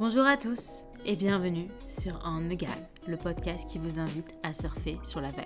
[0.00, 4.96] Bonjour à tous et bienvenue sur En Égal, le podcast qui vous invite à surfer
[5.04, 5.44] sur la vague.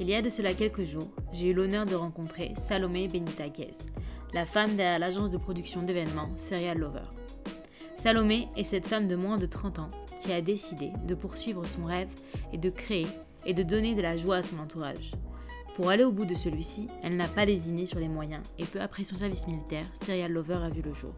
[0.00, 3.70] Il y a de cela quelques jours, j'ai eu l'honneur de rencontrer Salomé Benitaguez,
[4.34, 7.04] la femme derrière l'agence de production d'événements Serial Lover.
[7.96, 9.90] Salomé est cette femme de moins de 30 ans
[10.20, 12.10] qui a décidé de poursuivre son rêve
[12.52, 13.06] et de créer
[13.46, 15.12] et de donner de la joie à son entourage.
[15.76, 18.80] Pour aller au bout de celui-ci, elle n'a pas lésiné sur les moyens et peu
[18.80, 21.14] après son service militaire, Serial Lover a vu le jour.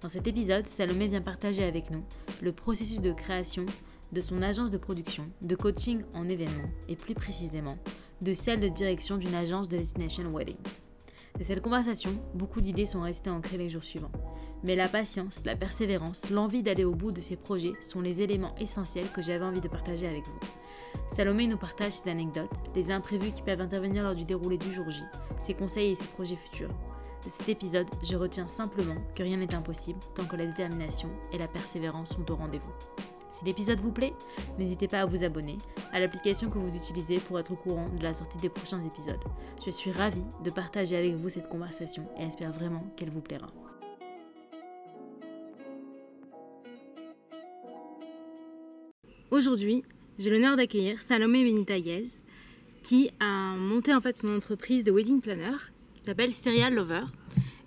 [0.00, 2.02] Dans cet épisode, Salomé vient partager avec nous
[2.40, 3.66] le processus de création
[4.12, 7.76] de son agence de production, de coaching en événements et plus précisément
[8.22, 10.56] de celle de direction d'une agence de Destination Wedding.
[11.38, 14.10] De cette conversation, beaucoup d'idées sont restées ancrées les jours suivants.
[14.64, 18.54] Mais la patience, la persévérance, l'envie d'aller au bout de ces projets sont les éléments
[18.56, 20.40] essentiels que j'avais envie de partager avec vous.
[21.08, 24.90] Salomé nous partage ses anecdotes, les imprévus qui peuvent intervenir lors du déroulé du jour
[24.90, 25.02] J,
[25.38, 26.74] ses conseils et ses projets futurs.
[27.24, 31.38] De cet épisode, je retiens simplement que rien n'est impossible tant que la détermination et
[31.38, 32.72] la persévérance sont au rendez-vous.
[33.28, 34.14] Si l'épisode vous plaît,
[34.58, 35.58] n'hésitez pas à vous abonner
[35.92, 39.20] à l'application que vous utilisez pour être au courant de la sortie des prochains épisodes.
[39.64, 43.52] Je suis ravie de partager avec vous cette conversation et espère vraiment qu'elle vous plaira.
[49.30, 49.84] Aujourd'hui,
[50.18, 52.06] j'ai l'honneur d'accueillir Salomé Benitaguez
[52.82, 55.56] qui a monté en fait son entreprise de wedding planner
[56.00, 57.02] qui s'appelle Serial Lover.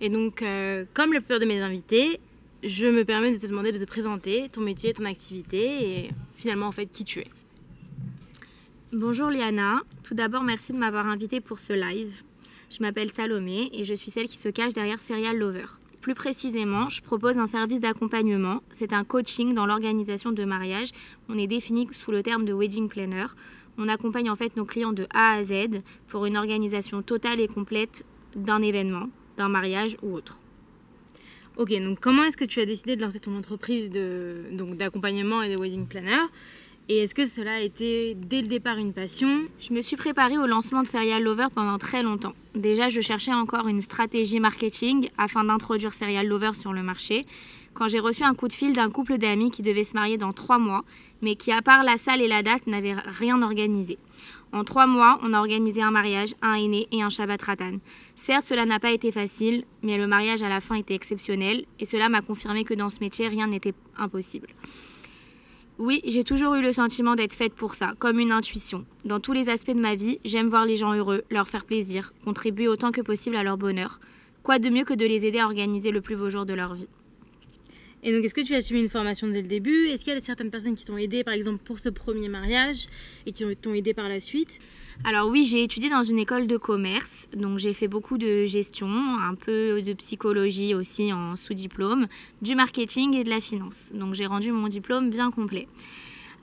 [0.01, 2.19] Et donc, euh, comme la plupart de mes invités,
[2.63, 6.67] je me permets de te demander de te présenter ton métier, ton activité et finalement
[6.67, 7.27] en fait qui tu es.
[8.91, 12.13] Bonjour Liana, tout d'abord merci de m'avoir invité pour ce live.
[12.69, 15.65] Je m'appelle Salomé et je suis celle qui se cache derrière Serial Lover.
[16.01, 18.61] Plus précisément, je propose un service d'accompagnement.
[18.71, 20.89] C'est un coaching dans l'organisation de mariage.
[21.29, 23.27] On est défini sous le terme de wedding planner.
[23.77, 27.47] On accompagne en fait nos clients de A à Z pour une organisation totale et
[27.47, 30.39] complète d'un événement, d'un mariage ou autre.
[31.57, 35.59] Ok, donc comment est-ce que tu as décidé de lancer ton entreprise d'accompagnement et de
[35.59, 36.17] wedding planner?
[36.89, 39.43] Et est-ce que cela a été dès le départ une passion?
[39.59, 42.33] Je me suis préparée au lancement de Serial Lover pendant très longtemps.
[42.55, 47.25] Déjà, je cherchais encore une stratégie marketing afin d'introduire Serial Lover sur le marché.
[47.73, 50.31] Quand j'ai reçu un coup de fil d'un couple d'amis qui devait se marier dans
[50.31, 50.83] trois mois,
[51.21, 53.97] mais qui, à part la salle et la date, n'avait rien organisé.
[54.51, 57.79] En trois mois, on a organisé un mariage, un aîné et un Shabbat Ratan.
[58.15, 61.85] Certes, cela n'a pas été facile, mais le mariage à la fin était exceptionnel et
[61.85, 64.49] cela m'a confirmé que dans ce métier, rien n'était impossible.
[65.79, 68.85] Oui, j'ai toujours eu le sentiment d'être faite pour ça, comme une intuition.
[69.05, 72.13] Dans tous les aspects de ma vie, j'aime voir les gens heureux, leur faire plaisir,
[72.23, 73.99] contribuer autant que possible à leur bonheur.
[74.43, 76.75] Quoi de mieux que de les aider à organiser le plus beau jour de leur
[76.75, 76.87] vie?
[78.03, 79.87] Et donc, est-ce que tu as suivi une formation dès le début?
[79.87, 82.87] Est-ce qu'il y a certaines personnes qui t'ont aidé, par exemple, pour ce premier mariage
[83.25, 84.59] et qui t'ont aidé par la suite?
[85.05, 88.87] Alors oui, j'ai étudié dans une école de commerce, donc j'ai fait beaucoup de gestion,
[88.87, 92.07] un peu de psychologie aussi en sous-diplôme,
[92.41, 93.91] du marketing et de la finance.
[93.93, 95.67] Donc j'ai rendu mon diplôme bien complet.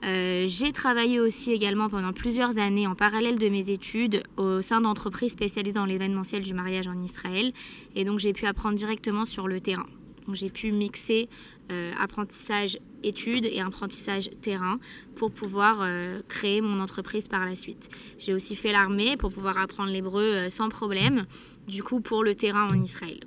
[0.03, 4.81] Euh, j'ai travaillé aussi également pendant plusieurs années en parallèle de mes études au sein
[4.81, 7.53] d'entreprises spécialisées dans l'événementiel du mariage en Israël
[7.95, 9.85] et donc j'ai pu apprendre directement sur le terrain.
[10.27, 11.29] Donc j'ai pu mixer
[11.71, 14.79] euh, apprentissage études et apprentissage terrain
[15.15, 17.89] pour pouvoir euh, créer mon entreprise par la suite.
[18.19, 21.25] J'ai aussi fait l'armée pour pouvoir apprendre l'hébreu euh, sans problème,
[21.67, 23.21] du coup pour le terrain en Israël.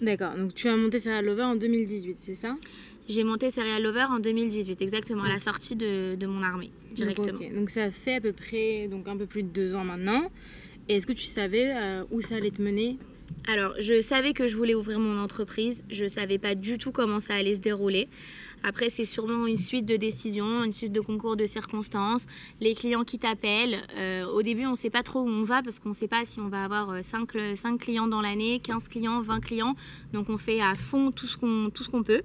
[0.00, 2.56] D'accord, donc tu as monté Serial Lover en 2018, c'est ça?
[3.10, 7.38] J'ai monté Serial Lover en 2018, exactement, à la sortie de, de mon armée, directement.
[7.38, 10.30] Donc, donc, ça fait à peu près donc un peu plus de deux ans maintenant.
[10.88, 11.74] Et est-ce que tu savais
[12.10, 12.98] où ça allait te mener?
[13.48, 15.82] Alors, je savais que je voulais ouvrir mon entreprise.
[15.90, 18.08] Je ne savais pas du tout comment ça allait se dérouler.
[18.62, 22.26] Après, c'est sûrement une suite de décisions, une suite de concours de circonstances,
[22.60, 23.78] les clients qui t'appellent.
[23.96, 26.08] Euh, au début, on ne sait pas trop où on va parce qu'on ne sait
[26.08, 29.74] pas si on va avoir 5, euh, 5 clients dans l'année, 15 clients, 20 clients.
[30.12, 32.22] Donc, on fait à fond tout ce qu'on, peut.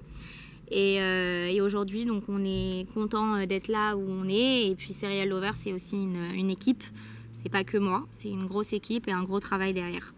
[0.70, 4.68] Et, euh, aujourd'hui, on est content d'être là où on est.
[4.68, 6.84] Et puis, Serial Lover, c'est aussi une, une équipe.
[7.32, 10.12] C'est pas que moi, c'est une grosse équipe et un gros travail derrière.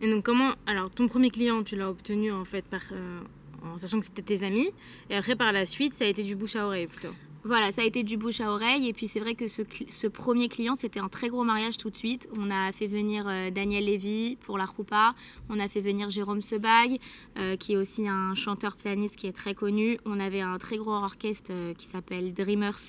[0.00, 3.20] Et donc comment alors ton premier client tu l'as obtenu en fait par, euh,
[3.64, 4.70] en sachant que c'était tes amis
[5.08, 7.14] et après par la suite ça a été du bouche à oreille plutôt.
[7.46, 8.88] Voilà, ça a été du bouche à oreille.
[8.88, 11.96] Et puis c'est vrai que ce, premier client, c'était un très gros mariage tout de
[11.96, 12.28] suite.
[12.36, 15.14] On a fait venir euh, Daniel Lévy pour la roupa.
[15.48, 16.98] On a fait venir Jérôme Sebag,
[17.38, 20.00] euh, qui est aussi un chanteur pianiste qui est très connu.
[20.04, 22.80] On avait un très gros orchestre qui s'appelle Dreamers,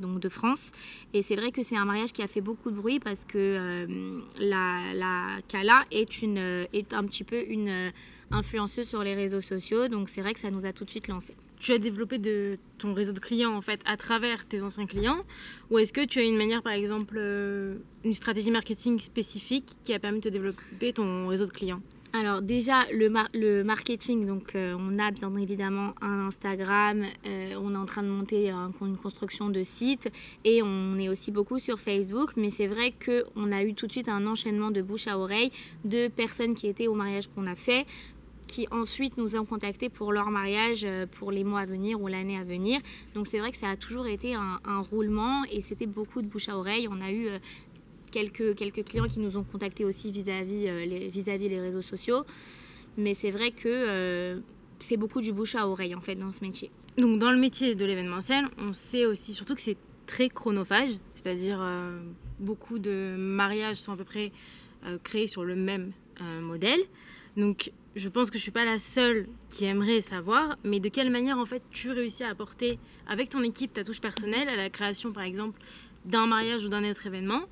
[0.00, 0.70] donc de France.
[1.12, 3.88] Et c'est vrai que c'est un mariage qui a fait beaucoup de bruit parce que
[4.38, 6.22] la, la Kala est,
[6.72, 7.90] est un petit peu une
[8.30, 9.88] influenceuse sur les réseaux sociaux.
[9.88, 11.34] Donc c'est vrai que ça nous a tout de suite lancé.
[11.64, 12.20] Tu as développé
[12.76, 15.24] ton réseau de clients en fait à travers tes anciens clients
[15.70, 19.94] ou est-ce que tu as une manière par exemple euh, une stratégie marketing spécifique qui
[19.94, 21.80] a permis de développer ton réseau de clients?
[22.12, 27.74] Alors déjà le, le marketing, donc euh, on a bien évidemment un Instagram, euh, on
[27.74, 30.08] est en train de monter une construction de site
[30.44, 33.92] et on est aussi beaucoup sur Facebook, mais c'est vrai qu'on a eu tout de
[33.92, 35.50] suite un enchaînement de bouche à oreille
[35.84, 37.84] de personnes qui étaient au mariage qu'on a fait,
[38.46, 42.08] qui ensuite nous ont contactés pour leur mariage euh, pour les mois à venir ou
[42.08, 42.80] l'année à venir.
[43.14, 46.48] Donc c'est vrai que ça a toujours été un, roulement et c'était beaucoup de bouche
[46.48, 46.88] à oreille.
[46.90, 47.28] On a eu
[48.14, 52.24] quelques, quelques clients qui nous ont contactés aussi vis-à-vis euh, les, vis-à-vis les réseaux sociaux.
[52.96, 54.38] Mais c'est vrai que euh,
[54.78, 56.70] c'est beaucoup du bouche à oreille en fait dans ce métier.
[56.96, 59.76] Donc dans le métier de l'événementiel, on sait aussi surtout que c'est
[60.06, 61.98] très chronophage, c'est-à-dire euh,
[62.38, 64.30] beaucoup de mariages sont à peu près
[65.02, 65.92] créés sur le même
[66.42, 66.80] modèle.
[67.36, 71.10] Donc je pense que je suis pas la seule qui aimerait savoir, mais de quelle
[71.10, 74.70] manière en fait tu réussis à apporter avec ton équipe ta touche personnelle à la
[74.70, 75.60] création par exemple
[76.04, 77.42] d'un mariage ou d'un autre événement?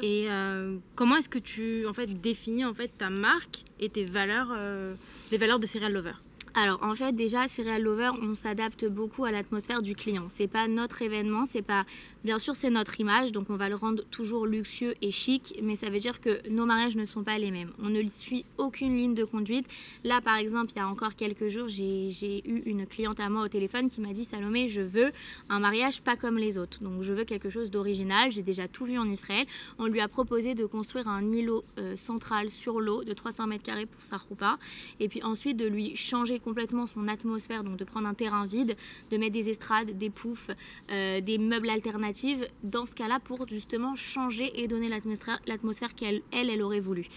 [0.00, 4.04] Et euh, comment est-ce que tu en fait, définis en fait, ta marque et tes
[4.04, 4.94] valeurs, euh,
[5.32, 6.12] les valeurs de Serial Lover
[6.58, 10.24] alors en fait déjà Serial Lover on s'adapte beaucoup à l'atmosphère du client.
[10.30, 11.84] C'est pas notre événement, c'est pas
[12.24, 15.76] bien sûr c'est notre image donc on va le rendre toujours luxueux et chic mais
[15.76, 17.72] ça veut dire que nos mariages ne sont pas les mêmes.
[17.78, 19.66] On ne suit aucune ligne de conduite.
[20.02, 23.44] Là par exemple il y a encore quelques jours j'ai eu une cliente à moi
[23.44, 25.12] au téléphone qui m'a dit Salomé je veux
[25.50, 28.32] un mariage pas comme les autres donc je veux quelque chose d'original.
[28.32, 29.46] J'ai déjà tout vu en Israël.
[29.78, 33.64] On lui a proposé de construire un îlot euh, central sur l'eau de 300 mètres
[33.64, 34.58] carrés pour sa roupa
[35.00, 38.76] et puis ensuite de lui changer complètement son atmosphère, donc de prendre un terrain vide,
[39.10, 40.48] de mettre des estrades, des poufs,
[40.92, 46.48] euh, des meubles alternatifs, dans ce cas-là pour justement changer et donner l'atmosphère qu'elle, elle,
[46.48, 47.08] elle aurait voulu.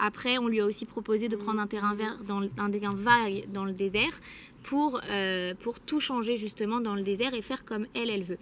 [0.00, 3.48] Après, on lui a aussi proposé de prendre un terrain vert dans un terrain vague
[3.52, 4.20] dans le désert
[4.64, 8.38] pour, euh, pour tout changer justement dans le désert et faire comme elle, elle veut.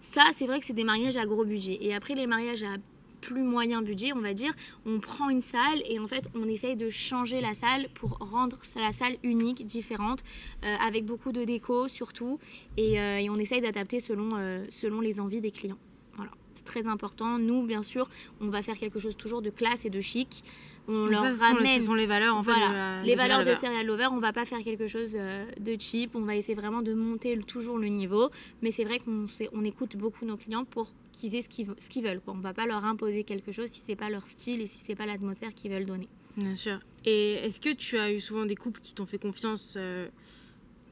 [0.00, 1.78] Ça, c'est vrai que c'est des mariages à gros budget.
[1.80, 2.76] Et après, les mariages à
[3.20, 4.52] plus moyen budget, on va dire,
[4.86, 8.58] on prend une salle et en fait on essaye de changer la salle pour rendre
[8.76, 10.20] la salle unique, différente,
[10.64, 12.38] euh, avec beaucoup de déco surtout,
[12.76, 15.78] et, euh, on essaye d'adapter selon, euh, selon les envies des clients.
[16.14, 17.38] Voilà, c'est très important.
[17.38, 18.08] Nous, bien sûr,
[18.40, 20.42] on va faire quelque chose toujours de classe et de chic.
[20.88, 21.78] On leur ramène.
[21.78, 23.04] ce sont les valeurs en fait.
[23.04, 24.08] les valeurs de Serial Lover.
[24.10, 26.16] On va pas faire quelque chose de cheap.
[26.16, 28.30] On va essayer vraiment de monter toujours le niveau.
[28.60, 30.88] Mais c'est vrai qu'on on écoute beaucoup nos clients pour
[31.20, 32.20] qu'ils aient ce qu'ils, ce qu'ils veulent.
[32.20, 32.34] Quoi.
[32.34, 34.66] On ne va pas leur imposer quelque chose si ce n'est pas leur style et
[34.66, 36.08] si ce n'est pas l'atmosphère qu'ils veulent donner.
[36.36, 36.80] Bien sûr.
[37.04, 40.08] Et est-ce que tu as eu souvent des couples qui t'ont fait confiance euh,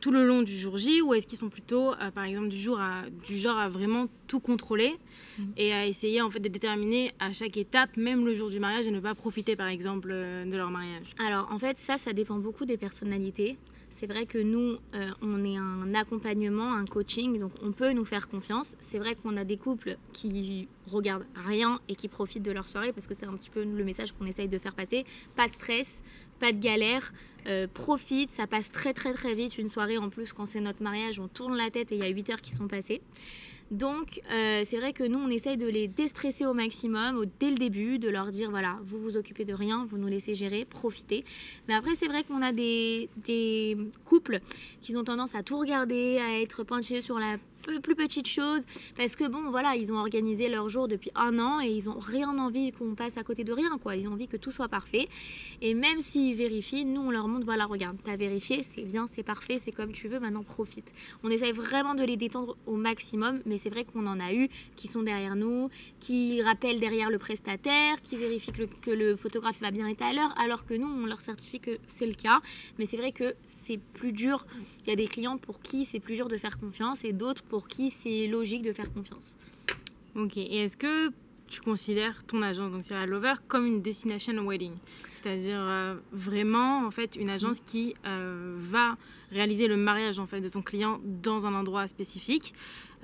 [0.00, 2.58] tout le long du jour J ou est-ce qu'ils sont plutôt, euh, par exemple, du,
[2.58, 4.94] jour à, du genre à vraiment tout contrôler
[5.38, 5.42] mm.
[5.56, 8.86] et à essayer en fait de déterminer à chaque étape, même le jour du mariage,
[8.86, 11.06] et ne pas profiter, par exemple, euh, de leur mariage?
[11.24, 13.56] Alors, en fait, ça, ça dépend beaucoup des personnalités.
[13.98, 18.04] C'est vrai que nous, euh, on est un accompagnement, un coaching, donc on peut nous
[18.04, 18.76] faire confiance.
[18.78, 22.92] C'est vrai qu'on a des couples qui regardent rien et qui profitent de leur soirée
[22.92, 25.04] parce que c'est un petit peu le message qu'on essaye de faire passer.
[25.34, 26.00] Pas de stress,
[26.38, 27.12] pas de galère,
[27.48, 29.58] euh, profite, ça passe très très très vite.
[29.58, 32.04] Une soirée en plus, quand c'est notre mariage, on tourne la tête et il y
[32.04, 33.02] a 8 heures qui sont passées.
[33.70, 37.56] Donc, euh, c'est vrai que nous, on essaye de les déstresser au maximum dès le
[37.56, 41.24] début, de leur dire voilà, vous vous occupez de rien, vous nous laissez gérer, profitez.
[41.68, 43.76] Mais après, c'est vrai qu'on a des, des
[44.06, 44.40] couples
[44.80, 47.36] qui ont tendance à tout regarder, à être pointillés sur la
[47.82, 48.62] plus petite chose
[48.96, 51.98] parce que bon voilà ils ont organisé leur jour depuis un an et ils ont
[51.98, 53.96] rien envie qu'on passe à côté de rien quoi.
[53.96, 55.08] Ils ont envie que tout soit parfait.
[55.60, 59.22] Et même s'ils vérifient nous on leur montre voilà regarde t'as vérifié c'est bien c'est
[59.22, 60.92] parfait c'est comme tu veux maintenant profite.
[61.22, 64.48] On essaye vraiment de les détendre au maximum mais c'est vrai qu'on en a eu
[64.76, 69.16] qui sont derrière nous qui rappellent derrière le prestataire qui vérifient que le, que le
[69.16, 72.14] photographe va bien être à l'heure alors que nous on leur certifie que c'est le
[72.14, 72.40] cas.
[72.78, 73.34] Mais c'est vrai que
[73.68, 74.46] c'est plus dur.
[74.82, 77.42] Il y a des clients pour qui c'est plus dur de faire confiance et d'autres
[77.42, 79.36] pour qui c'est logique de faire confiance.
[80.16, 81.10] Ok, et est-ce que
[81.46, 84.72] tu considères ton agence, donc Serial Lover, comme une destination wedding?
[85.16, 88.96] C'est-à-dire euh, vraiment en fait une agence qui euh, va
[89.30, 92.54] réaliser le mariage en fait de ton client dans un endroit spécifique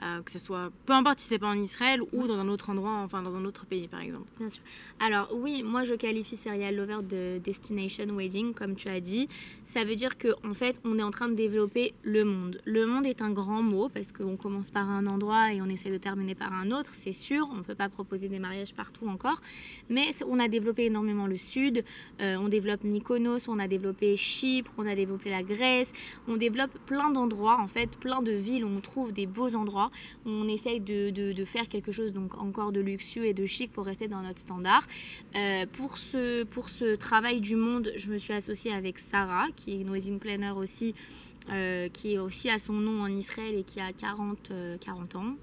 [0.04, 2.68] euh, que ce soit, peu importe si c'est pas en Israël ou dans un autre
[2.70, 4.26] endroit, enfin dans un autre pays par exemple.
[4.38, 4.62] Bien sûr.
[5.00, 9.28] Alors oui, moi je qualifie Serial Lover de Destination Wedding, comme tu as dit.
[9.64, 12.60] Ça veut dire qu'en en fait, on est en train de développer le monde.
[12.64, 15.90] Le monde est un grand mot parce qu'on commence par un endroit et on essaie
[15.90, 17.48] de terminer par un autre, c'est sûr.
[17.50, 19.40] On ne peut pas proposer des mariages partout encore.
[19.88, 21.84] Mais on a développé énormément le sud,
[22.20, 25.92] euh, on développe Mykonos, on a développé Chypre, on a développé la Grèce,
[26.28, 29.90] on développe plein d'endroits, en fait, plein de villes où on trouve des beaux endroits
[30.26, 34.08] on essaye de, faire quelque chose donc encore de luxueux et de chic pour rester
[34.08, 34.86] dans notre standard.
[35.36, 39.90] Euh, pour, ce, travail du monde, je me suis associée avec Sarah, qui est une
[39.90, 40.94] wedding planner aussi,
[41.50, 45.18] euh, qui est aussi à son nom en Israël et qui a 40, 40 euh,
[45.18, 45.34] ans.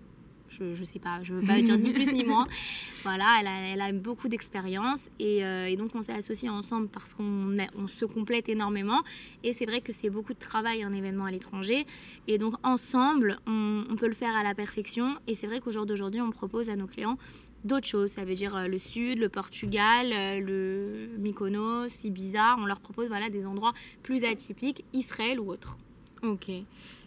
[0.52, 2.48] Je, ne sais pas, je veux pas dire ni plus ni moins.
[3.04, 6.88] Voilà, elle a, elle a beaucoup d'expérience et, euh, et, donc on s'est associés ensemble
[6.88, 9.00] parce qu'on on se complète énormément.
[9.44, 11.88] Et c'est vrai que c'est beaucoup de travail un événement à l'étranger.
[12.28, 15.16] Et donc ensemble, on, on peut le faire à la perfection.
[15.26, 17.18] Et c'est vrai qu'au jour d'aujourd'hui, on propose à nos clients
[17.64, 18.12] d'autres choses.
[18.12, 22.56] Ça veut dire euh, le Sud, le Portugal, euh, le Mykonos, Ibiza.
[22.60, 25.78] On leur propose voilà, des endroits plus atypiques, Israël ou autres.
[26.24, 26.50] Ok.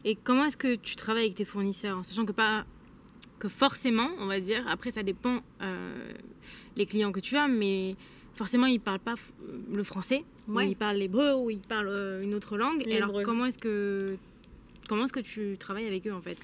[0.04, 2.64] Et comment est-ce que tu travailles avec tes fournisseurs en sachant que pas
[3.44, 6.12] que forcément, on va dire, après ça dépend euh,
[6.76, 7.94] les clients que tu as, mais
[8.34, 9.14] forcément ils parlent pas
[9.72, 12.82] le français, ils parlent l'hébreu ou ils parlent une autre langue.
[12.86, 14.16] Et alors comment est-ce que
[14.88, 16.38] comment est-ce que tu travailles avec eux en fait?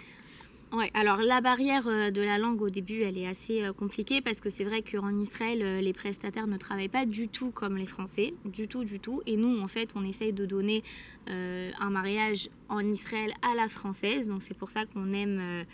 [0.73, 4.21] Ouais, alors la barrière euh, de la langue au début, elle est assez euh, compliquée
[4.21, 7.77] parce que c'est vrai qu'en Israël, euh, les prestataires ne travaillent pas du tout comme
[7.77, 9.21] les Français, du tout, du tout.
[9.27, 10.83] Et nous, en fait, on essaye de donner
[11.27, 14.27] un mariage en Israël à la française.
[14.27, 15.65] Donc c'est pour ça qu'on aime,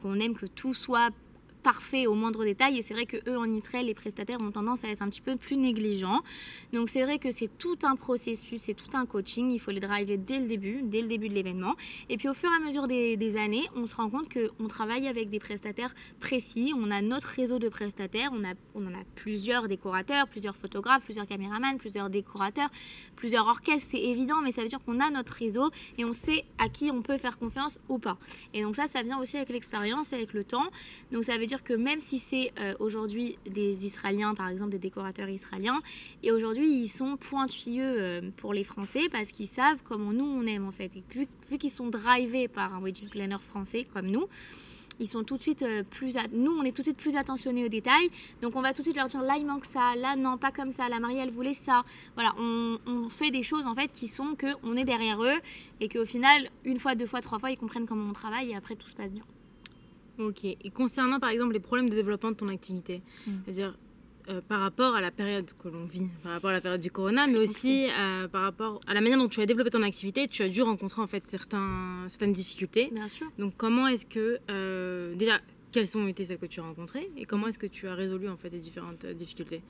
[0.00, 1.10] qu'on aime que tout soit
[1.66, 2.78] parfait au moindre détail.
[2.78, 5.20] Et c'est vrai que eux en Israël, les prestataires ont tendance à être un petit
[5.20, 6.20] peu plus négligents.
[6.72, 9.50] Donc c'est vrai que c'est tout un processus, c'est tout un coaching.
[9.50, 11.74] Il faut les driver dès le début, dès le début de l'événement.
[12.08, 15.08] Et puis au fur et à mesure des, années, on se rend compte qu'on travaille
[15.08, 16.72] avec des prestataires précis.
[16.76, 18.30] On a notre réseau de prestataires.
[18.32, 22.70] On, a, on en a plusieurs décorateurs, plusieurs photographes, plusieurs caméramans, plusieurs décorateurs,
[23.16, 23.88] plusieurs orchestres.
[23.90, 26.92] C'est évident, mais ça veut dire qu'on a notre réseau et on sait à qui
[26.92, 28.18] on peut faire confiance ou pas.
[28.54, 30.68] Et donc ça, ça vient aussi avec l'expérience, avec le temps.
[31.10, 34.78] Donc ça veut dire que même si c'est euh, aujourd'hui des Israéliens, par exemple des
[34.78, 35.80] décorateurs israéliens,
[36.22, 40.46] et aujourd'hui ils sont pointilleux euh, pour les Français parce qu'ils savent comment nous on
[40.46, 40.90] aime en fait.
[40.96, 44.26] Et vu, vu qu'ils sont drivés par un wedding planner français comme nous,
[44.98, 47.64] ils sont tout de suite euh, plus nous on est tout de suite plus attentionnés
[47.64, 48.10] aux détails.
[48.42, 50.52] Donc on va tout de suite leur dire là il manque ça là non pas
[50.52, 51.84] comme ça la mariée elle voulait ça.
[52.14, 55.38] Voilà on, on, fait des choses en fait qui sont que on est derrière eux
[55.80, 58.56] et qu'au final une fois deux fois trois fois ils comprennent comment on travaille et
[58.56, 59.24] après tout se passe bien
[60.18, 60.44] Ok.
[60.44, 63.32] Et concernant par exemple les problèmes de développement de ton activité, mm.
[63.44, 63.74] c'est-à-dire
[64.28, 66.90] euh, par rapport à la période que l'on vit, par rapport à la période du
[66.90, 70.26] corona, mais aussi euh, par rapport à la manière dont tu as développé ton activité,
[70.26, 72.90] tu as dû rencontrer en fait certains, certaines difficultés.
[72.92, 73.28] Bien sûr.
[73.38, 75.38] Donc comment est-ce que euh, déjà
[75.70, 78.28] quelles ont été celles que tu as rencontrées et comment est-ce que tu as résolu
[78.28, 79.62] en fait les différentes difficultés?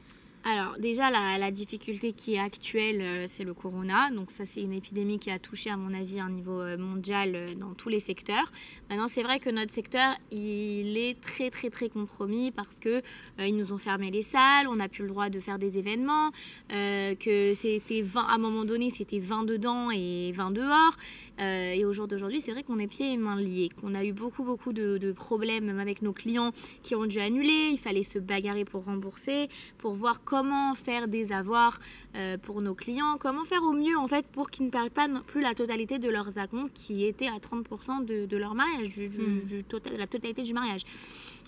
[0.48, 4.10] Alors déjà, la, difficulté qui est actuelle, euh, c'est le corona.
[4.12, 7.32] Donc ça, c'est une épidémie qui a touché, à mon avis, un niveau euh, mondial
[7.34, 8.52] euh, dans tous les secteurs.
[8.88, 13.02] Maintenant, c'est vrai que notre secteur, il est très, très, très compromis parce que
[13.40, 16.30] ils nous ont fermé les salles, on n'a plus le droit de faire des événements,
[16.68, 20.96] que c'était 20, à un moment donné, c'était 20 dedans et 20 dehors.
[21.38, 24.12] et au jour d'aujourd'hui, c'est vrai qu'on est pieds et mains liés, qu'on a eu
[24.12, 27.70] beaucoup, beaucoup de, de problèmes même avec nos clients qui ont dû annuler.
[27.72, 29.48] Il fallait se bagarrer pour rembourser,
[29.78, 31.78] pour voir comment comment faire des avoirs
[32.14, 35.08] euh, pour nos clients, comment faire au mieux en fait pour qu'ils ne perdent pas
[35.08, 39.08] non plus la totalité de leurs acomptes qui étaient à 30% de, leur mariage, du,
[39.08, 39.62] hmm.
[39.66, 40.82] total, la totalité du mariage.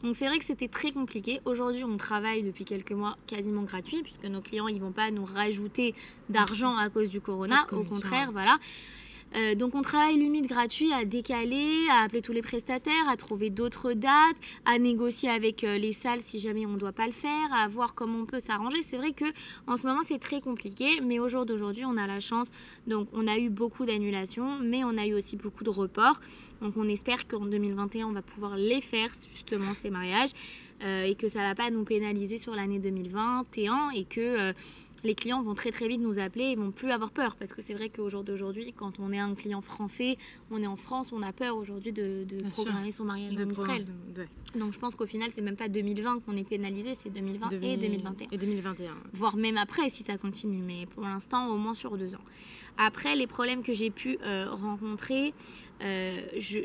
[0.03, 1.41] Donc c'est vrai que c'était très compliqué.
[1.45, 5.27] Aujourd'hui, on travaille depuis quelques mois quasiment gratuit puisque nos clients ils vont pas nous
[5.27, 5.95] rajouter
[6.31, 7.67] d'argent à cause du corona.
[7.73, 8.59] Au contraire, voilà.
[9.37, 13.51] Euh, donc on travaille limite gratuit à décaler, à appeler tous les prestataires, à trouver
[13.51, 17.13] d'autres dates, à négocier avec euh, les salles si jamais on ne doit pas le
[17.13, 18.83] faire, à voir comment on peut s'arranger.
[18.83, 19.27] C'est vrai que
[19.67, 22.49] en ce moment c'est très compliqué, mais au jour d'aujourd'hui on a la chance.
[22.87, 26.21] Donc on a eu beaucoup d'annulations, mais on a eu aussi beaucoup de reports.
[26.63, 30.31] Donc on espère qu'en 2021 on va pouvoir les faire justement ces mariages
[30.83, 34.53] euh, et que ça ne va pas nous pénaliser sur l'année 2021 et que
[35.05, 37.63] les clients vont très très vite nous appeler et vont plus avoir peur parce que
[37.63, 40.17] c'est vrai qu'au jour d'aujourd'hui, quand on est un client français,
[40.51, 43.87] on est en France, on a peur aujourd'hui de, programmer son mariage en Israël.
[44.55, 47.77] Donc je pense qu'au final, c'est même pas 2020 qu'on est pénalisé, c'est 2020 et
[47.77, 48.29] 2021.
[48.31, 48.95] Et 2021.
[49.13, 52.25] Voire même après si ça continue, mais pour l'instant au moins sur deux ans.
[52.79, 55.35] Après, les problèmes que j'ai pu euh, rencontrer,
[55.83, 56.21] euh,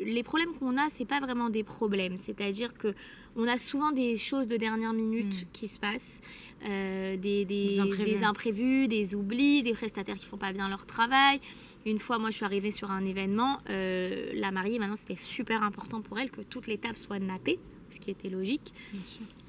[0.06, 2.18] les problèmes qu'on a, c'est pas vraiment des problèmes.
[2.18, 2.94] C'est-à-dire que
[3.36, 5.48] on a souvent des choses de dernière minute hmm.
[5.54, 6.22] qui se passent,
[6.66, 8.88] euh, des, des, imprévus.
[8.88, 11.40] des, oublis, des prestataires qui font pas bien leur travail.
[11.86, 16.02] Une fois, moi, je suis arrivée sur un événement, la mariée, maintenant, c'était super important
[16.02, 17.60] pour elle que toutes les tables soient nappées
[17.94, 18.74] ce qui était logique.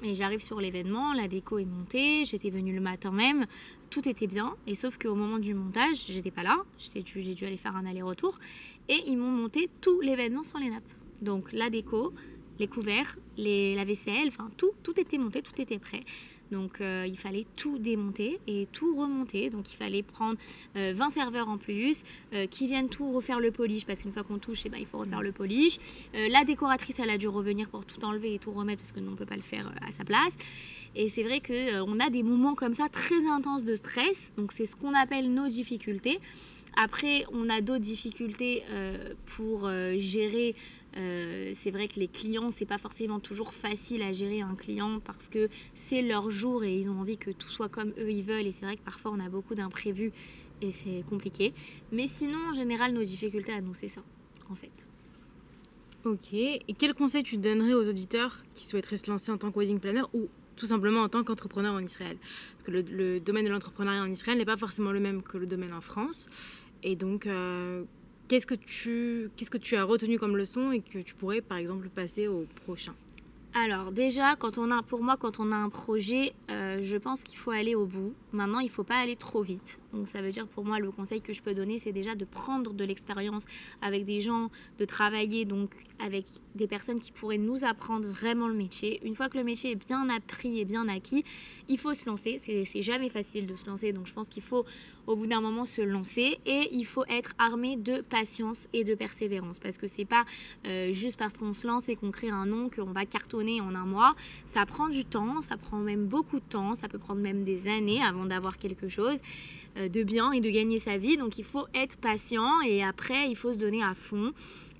[0.03, 3.45] Et j'arrive sur l'événement, la déco est montée, j'étais venue le matin même,
[3.95, 4.55] tout était bien.
[4.67, 7.85] Et sauf qu'au moment du montage, j'étais pas là, j'ai dû, dû aller faire un
[7.85, 8.37] aller-retour.
[8.89, 10.83] Et ils m'ont monté tout l'événement sans les nappes.
[11.21, 12.13] Donc la déco,
[12.59, 16.03] les couverts, les, la vaisselle, enfin tout, tout était monté, tout était prêt.
[16.51, 19.49] Donc euh, il fallait tout démonter et tout remonter.
[19.49, 20.37] Donc il fallait prendre
[20.75, 24.23] 20 euh, serveurs en plus euh, qui viennent tout refaire le polish parce qu'une fois
[24.23, 25.79] qu'on touche, eh ben, il faut refaire le polish.
[26.13, 29.07] la décoratrice, elle a dû revenir pour tout enlever et tout remettre parce que nous,
[29.07, 30.33] on ne peut pas le faire à sa place.
[30.95, 34.33] Et c'est vrai qu'on a des moments comme ça très intenses de stress.
[34.37, 36.19] Donc c'est ce qu'on appelle nos difficultés.
[36.77, 40.55] Après, on a d'autres difficultés euh, pour euh, gérer.
[40.97, 44.99] euh, c'est vrai que les clients, c'est pas forcément toujours facile à gérer un client
[44.99, 48.23] parce que c'est leur jour et ils ont envie que tout soit comme eux ils
[48.23, 48.47] veulent.
[48.47, 50.11] Et c'est vrai que parfois on a beaucoup d'imprévus
[50.61, 51.53] et c'est compliqué.
[51.91, 54.01] Mais sinon, en général, nos difficultés à nous, c'est ça,
[54.49, 54.71] en fait.
[56.05, 56.33] Ok.
[56.33, 59.79] Et quel conseil tu donnerais aux auditeurs qui souhaiteraient se lancer en tant que wedding
[59.79, 62.17] planner ou tout simplement en tant qu'entrepreneur en Israël
[62.53, 65.45] Parce que le, domaine de l'entrepreneuriat en Israël n'est pas forcément le même que le
[65.45, 66.27] domaine en France.
[66.83, 67.83] Et donc, euh,
[68.27, 72.45] qu'est-ce que tu as retenu comme leçon et que tu pourrais par exemple passer au
[72.65, 72.93] prochain?
[73.57, 77.23] Alors déjà, quand on a, pour moi, quand on a un projet, euh, je pense
[77.23, 78.13] qu'il faut aller au bout.
[78.33, 79.79] Maintenant, il ne faut pas aller trop vite.
[79.93, 82.25] Donc ça veut dire pour moi, le conseil que je peux donner, c'est déjà de
[82.25, 83.45] prendre de l'expérience
[83.81, 88.53] avec des gens, de travailler donc avec des personnes qui pourraient nous apprendre vraiment le
[88.53, 88.99] métier.
[89.05, 91.23] Une fois que le métier est bien appris et bien acquis,
[91.69, 92.37] il faut se lancer.
[92.39, 94.65] C'est jamais facile de se lancer, donc je pense qu'il faut
[95.07, 98.95] au bout d'un moment se lancer et il faut être armé de patience et de
[98.95, 100.25] persévérance parce que c'est pas
[100.65, 103.75] euh, juste parce qu'on se lance et qu'on crée un nom qu'on va cartonner en
[103.75, 104.15] un mois.
[104.45, 107.67] Ça prend du temps, ça prend même beaucoup de temps, ça peut prendre même des
[107.67, 109.17] années avant d'avoir quelque chose
[109.77, 111.17] euh, de bien et de gagner sa vie.
[111.17, 114.33] Donc il faut être patient et après il faut se donner à fond.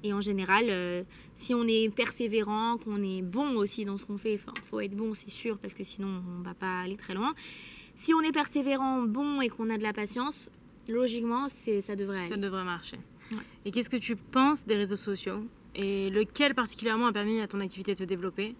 [0.04, 1.04] Et en général, euh,
[1.36, 4.96] si on est persévérant, qu'on est bon aussi dans ce qu'on fait, enfin, faut être
[4.96, 7.34] bon, c'est sûr, parce que sinon on va pas aller très loin.
[7.96, 10.52] Si on est persévérant, bon et qu'on a de la patience,
[10.88, 12.30] logiquement, ça devrait aller.
[12.30, 12.98] Ça devrait marcher.
[13.32, 13.38] Ouais.
[13.66, 15.44] Et qu'est-ce que tu penses des réseaux sociaux?
[15.75, 18.55] Et lequel particulièrement a permis à ton activité de se développer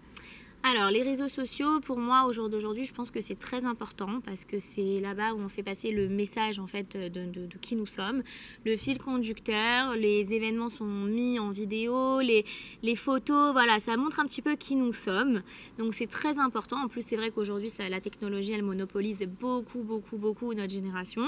[0.62, 4.20] Alors, les réseaux sociaux, pour moi, au jour d'aujourd'hui, je pense que c'est très important
[4.20, 7.86] parce que c'est là-bas où on fait passer le message en fait de, qui nous
[7.86, 8.22] sommes,
[8.64, 14.26] le fil conducteur, les événements sont mis en vidéo, les, photos, voilà, ça montre un
[14.26, 15.42] petit peu qui nous sommes.
[15.78, 16.82] Donc c'est très important.
[16.84, 21.26] En plus, c'est vrai qu'aujourd'hui, la technologie, elle monopolise beaucoup, beaucoup, beaucoup notre génération.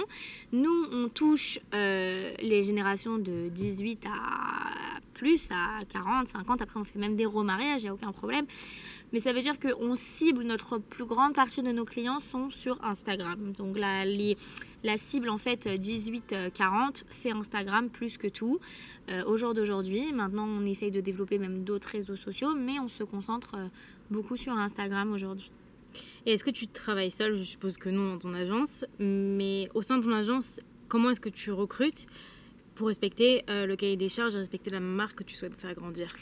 [0.53, 6.63] Nous, on touche euh, les générations de 18 à plus, à 40, 50.
[6.63, 8.47] Après, on fait même des remariages, il n'y a aucun problème.
[9.13, 12.83] Mais ça veut dire qu'on cible, notre plus grande partie de nos clients sont sur
[12.85, 13.53] Instagram.
[13.57, 14.37] Donc la, les-
[14.85, 18.59] la cible en fait 18-40, c'est Instagram plus que tout
[19.11, 20.13] euh, au jour d'aujourd'hui.
[20.13, 23.67] Maintenant, on essaye de développer même d'autres réseaux sociaux, mais on se concentre euh,
[24.11, 25.51] beaucoup sur Instagram aujourd'hui.
[26.27, 28.85] Et est-ce que tu travailles seul Je suppose que non dans ton agence.
[28.99, 32.07] Mais au sein de ton agence, comment est-ce que tu recrutes?
[32.79, 35.75] Pour respecter euh, le cahier des charges et respecter la marque que tu souhaites faire
[35.75, 36.15] grandir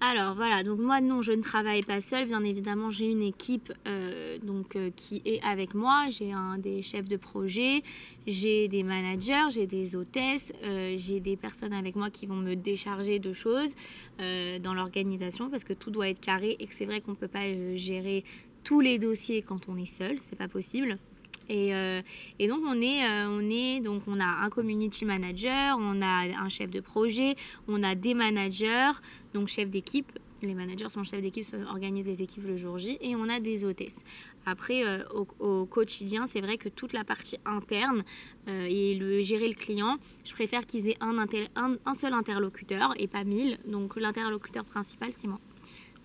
[0.00, 2.26] Alors voilà, donc moi non, je ne travaille pas seule.
[2.26, 6.06] Bien évidemment, j'ai une équipe euh, donc euh, qui est avec moi.
[6.10, 7.84] J'ai un des chefs de projet,
[8.26, 10.52] j'ai des managers, j'ai des hôtesses,
[10.96, 13.70] j'ai des personnes avec moi qui vont me décharger de choses
[14.18, 17.28] dans l'organisation parce que tout doit être carré et que c'est vrai qu'on ne peut
[17.28, 18.24] pas gérer
[18.64, 20.98] tous les dossiers quand on est seul, c'est pas possible.
[21.48, 22.02] Et, euh,
[22.38, 26.26] et donc on est, euh, on est, donc on a un community manager, on a
[26.40, 27.36] un chef de projet,
[27.68, 28.92] on a des managers,
[29.34, 30.18] donc chef d'équipe.
[30.42, 33.38] Les managers sont chefs d'équipe, se- organisent les équipes le jour J, et on a
[33.38, 33.96] des hôtesses.
[34.44, 35.04] Après, euh,
[35.38, 38.02] au, quotidien, c'est vrai que toute la partie interne
[38.48, 43.56] et le gérer le client, je préfère qu'ils aient un seul interlocuteur et pas mille.
[43.66, 45.38] Donc l'interlocuteur principal, c'est moi.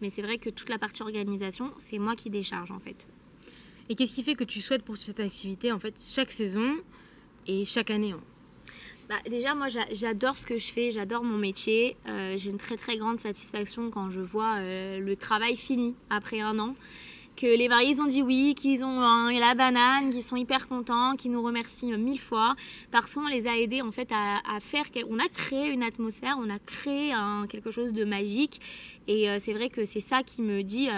[0.02, 3.08] Mais c'est vrai que toute la partie organisation, c'est moi qui décharge en fait.
[3.90, 6.76] Et qu'est-ce qui fait que tu souhaites poursuivre cette activité en fait chaque saison
[7.48, 8.22] et chaque année hein?
[9.10, 11.96] Bah, déjà, moi, j'a- j'adore ce que je fais, j'adore mon métier.
[12.10, 16.42] Euh, J'ai une très très grande satisfaction quand je vois euh, le travail fini après
[16.42, 16.76] un an.
[17.38, 20.68] Que les mariés ils ont dit oui, qu'ils ont hein, la banane, qu'ils sont hyper
[20.68, 22.56] contents, qu'ils nous remercient mille fois
[22.92, 24.86] parce qu'on les a aidés en fait à, faire.
[25.08, 27.14] On a créé une atmosphère, on a créé
[27.48, 28.60] quelque chose de magique
[29.08, 30.90] et euh, c'est vrai que c'est ça qui me dit.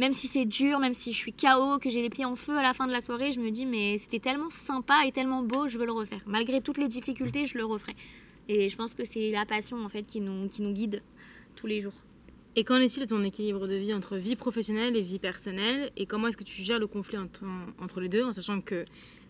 [0.00, 2.56] Même si c'est dur, même si je suis KO, que j'ai les pieds en feu
[2.56, 5.42] à la fin de la soirée, je me dis mais c'était tellement sympa et tellement
[5.42, 6.22] beau, je veux le refaire.
[6.26, 7.94] Malgré toutes les difficultés, je le referai.
[8.48, 11.02] Et je pense que c'est la passion en fait qui nous, qui nous guide
[11.54, 11.92] tous les jours.
[12.56, 15.92] Et qu'en est-il de ton équilibre de vie entre vie professionnelle et vie personnelle?
[15.98, 17.44] Et comment est-ce que tu gères le conflit entre,
[17.78, 18.86] entre les deux en sachant que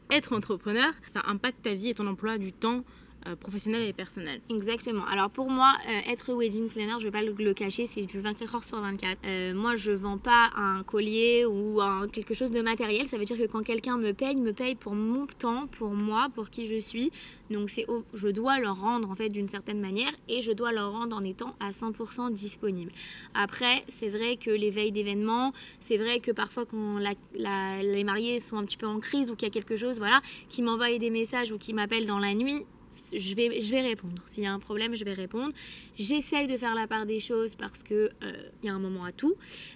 [0.09, 2.85] être entrepreneur, ça impacte ta vie et ton emploi du temps
[3.27, 5.05] euh, professionnel et personnel Exactement.
[5.05, 8.55] Alors pour moi, euh, être wedding planner, je vais pas le, cacher, c'est du 24
[8.55, 9.19] heures sur 24.
[9.27, 13.07] Euh, moi, je vends pas un collier ou un, quelque chose de matériel.
[13.09, 16.29] Ça veut dire que quand quelqu'un me paye, me paye pour mon temps, pour moi,
[16.35, 17.13] pour qui je suis.
[17.51, 20.93] Donc c'est je dois leur rendre en fait d'une certaine manière et je dois leur
[20.93, 22.93] rendre en étant à 100% disponible.
[23.35, 26.99] Après, c'est vrai que les veilles d'événements, c'est vrai que parfois quand
[27.35, 30.23] les mariés sont un petit peu en crise ou qu'il y a quelque chose, voilà,
[30.49, 32.65] qui m'envoient des messages ou qui m'appellent dans la nuit,
[33.13, 34.23] je vais, je vais répondre.
[34.27, 35.53] S'il y a un problème, je vais répondre.
[35.99, 39.05] J'essaye de faire la part des choses parce que euh, il y a un moment
[39.05, 39.35] à tout.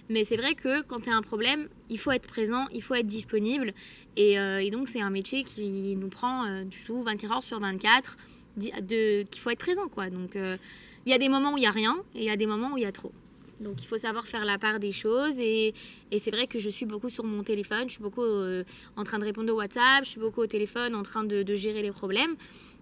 [0.09, 2.81] Mais c'est vrai que quand il y a un problème, il faut être présent, il
[2.81, 3.73] faut être disponible.
[4.17, 7.59] Et, euh, donc c'est un métier qui nous prend euh, du tout 24 heures sur
[7.59, 8.17] 24.
[8.59, 9.87] qu'il faut être présent.
[10.11, 10.57] Donc, euh,
[11.05, 12.47] il y a des moments où il y a rien et il y a des
[12.47, 13.11] moments où il y a trop.
[13.59, 15.39] Donc, il faut savoir faire la part des choses.
[15.39, 15.73] Et,
[16.17, 17.87] c'est vrai que je suis beaucoup sur mon téléphone.
[17.87, 18.63] Je suis beaucoup euh,
[18.95, 20.03] en train de répondre au WhatsApp.
[20.03, 22.35] Je suis beaucoup au téléphone en train de gérer les problèmes.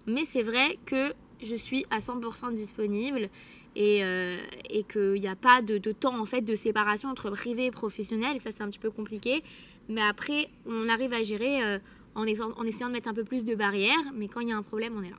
[0.07, 3.29] Mais c'est vrai que je suis à 100% disponible
[3.75, 4.37] et, euh,
[4.69, 7.71] et qu'il n'y a pas de, de, temps en fait de séparation entre privé et
[7.71, 8.39] professionnel.
[8.41, 9.43] Ça, c'est un petit peu compliqué.
[9.89, 11.79] Mais après, on arrive à gérer euh,
[12.15, 14.11] en, en, essayant de mettre un peu plus de barrières.
[14.13, 15.17] Mais quand il y a un problème, on est là.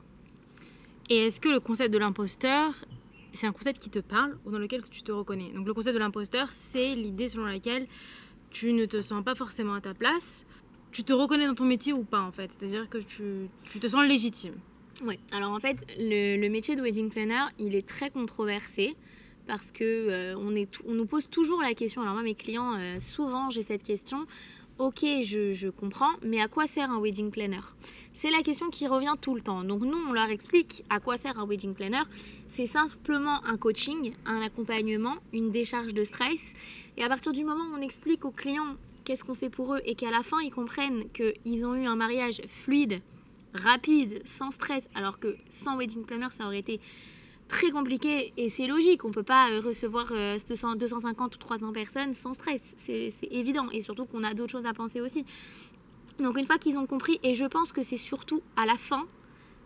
[1.09, 2.73] Et est-ce que le concept de l'imposteur,
[3.33, 5.51] c'est un concept qui te parle ou dans lequel tu te reconnais?
[5.53, 7.87] Donc le concept de l'imposteur, c'est l'idée selon laquelle
[8.49, 10.45] tu ne te sens pas forcément à ta place.
[10.91, 12.51] Tu te reconnais dans ton métier ou pas en fait?
[12.57, 14.55] C'est-à-dire que tu, tu te sens légitime.
[15.03, 18.95] Oui, alors en fait, le, métier de wedding planner, il est très controversé
[19.45, 22.01] parce que euh, on, est on nous pose toujours la question.
[22.01, 24.25] Alors moi, mes clients, euh, souvent, j'ai cette question.
[24.77, 27.61] Ok, je, je, comprends, mais à quoi sert un wedding planner?
[28.13, 29.63] C'est la question qui revient tout le temps.
[29.63, 32.03] Donc nous, on leur explique à quoi sert un wedding planner.
[32.47, 36.53] C'est simplement un coaching, un accompagnement, une décharge de stress.
[36.97, 39.81] Et à partir du moment où on explique aux clients qu'est-ce qu'on fait pour eux
[39.85, 43.01] et qu'à la fin, ils comprennent qu'ils ont eu un mariage fluide,
[43.55, 46.79] rapide, sans stress, alors que sans wedding planner, ça aurait été
[47.47, 49.05] très compliqué et c'est logique.
[49.05, 50.11] On peut pas euh, recevoir
[50.47, 52.61] 200, 250 ou 300 personnes sans stress.
[52.77, 53.69] C'est évident.
[53.71, 55.25] Et surtout qu'on a d'autres choses à penser aussi.
[56.19, 59.05] Donc une fois qu'ils ont compris, et je pense que c'est surtout à la fin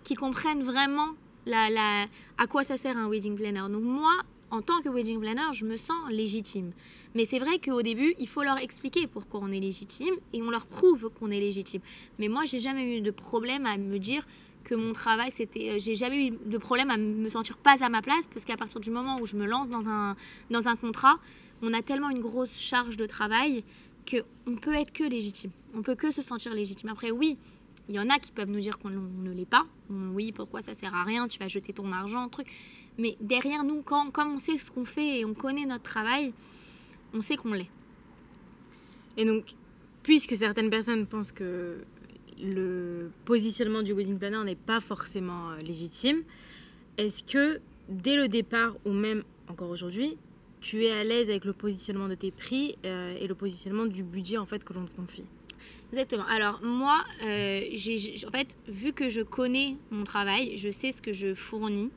[0.04, 1.10] qu'ils comprennent vraiment
[1.46, 2.06] la,
[2.38, 3.70] à quoi ça sert un wedding planner.
[3.70, 4.14] Donc moi,
[4.52, 6.72] en tant que wedding planner, je me sens légitime.
[7.16, 10.50] Mais c'est vrai qu'au début, il faut leur expliquer pourquoi on est légitime et on
[10.50, 11.82] leur prouve qu'on est légitime.
[12.20, 14.26] Mais moi, j'ai jamais eu de problème à me dire
[14.64, 15.80] que mon travail, c'était.
[15.80, 18.80] J'ai jamais eu de problème à me sentir pas à ma place parce qu'à partir
[18.80, 20.16] du moment où je me lance dans un,
[20.52, 21.18] dans un contrat,
[21.62, 23.64] on a tellement une grosse charge de travail
[24.10, 25.52] qu'on peut être que légitime.
[25.76, 26.90] On peut que se sentir légitime.
[26.90, 27.38] Après, oui,
[27.90, 29.66] il y en a qui peuvent nous dire qu'on ne l'est pas.
[29.90, 32.48] Oui, pourquoi ça sert à rien, tu vas jeter ton argent, truc.
[33.00, 36.34] Mais derrière nous, quand, comme on sait ce qu'on fait et on connaît notre travail,
[37.14, 37.70] on sait qu'on l'est.
[39.18, 39.46] Et donc,
[40.04, 41.78] puisque certaines personnes pensent que
[42.42, 46.24] le positionnement du wedding planner n'est pas forcément euh, légitime,
[46.98, 50.18] est-ce que dès le départ ou même encore aujourd'hui,
[50.62, 54.04] tu es à l'aise avec le positionnement de tes prix euh, et le positionnement du
[54.04, 55.26] budget en fait que l'on te confie?
[55.92, 56.26] Exactement.
[56.26, 61.02] Alors moi, euh, j'ai, en fait, vu que je connais mon travail, je sais ce
[61.02, 61.90] que je fournis,